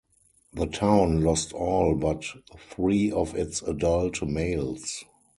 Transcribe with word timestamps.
The 0.55 0.65
town 0.65 1.21
lost 1.23 1.53
all 1.53 1.93
but 1.93 2.25
three 2.71 3.11
of 3.11 3.35
its 3.35 3.61
adult 3.61 4.23
males. 4.23 5.03